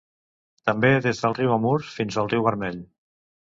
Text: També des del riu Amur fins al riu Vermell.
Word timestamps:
També 0.69 0.91
des 1.07 1.21
del 1.27 1.37
riu 1.41 1.53
Amur 1.57 1.75
fins 1.99 2.19
al 2.25 2.33
riu 2.35 2.49
Vermell. 2.51 2.83